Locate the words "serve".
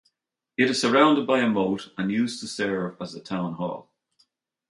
2.47-2.97